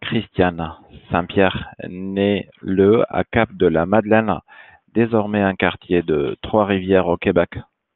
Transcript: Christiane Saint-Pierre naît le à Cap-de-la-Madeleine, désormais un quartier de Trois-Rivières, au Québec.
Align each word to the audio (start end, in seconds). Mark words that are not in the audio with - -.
Christiane 0.00 0.72
Saint-Pierre 1.10 1.70
naît 1.86 2.48
le 2.62 3.04
à 3.14 3.24
Cap-de-la-Madeleine, 3.24 4.38
désormais 4.94 5.42
un 5.42 5.54
quartier 5.54 6.00
de 6.00 6.38
Trois-Rivières, 6.40 7.08
au 7.08 7.18
Québec. 7.18 7.50